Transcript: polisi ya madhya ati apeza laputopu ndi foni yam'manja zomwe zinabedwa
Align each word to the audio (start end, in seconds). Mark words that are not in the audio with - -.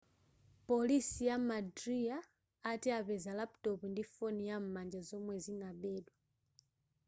polisi 0.67 1.21
ya 1.29 1.37
madhya 1.47 2.17
ati 2.71 2.87
apeza 2.99 3.31
laputopu 3.39 3.85
ndi 3.91 4.03
foni 4.13 4.43
yam'manja 4.49 4.99
zomwe 5.09 5.35
zinabedwa 5.45 6.13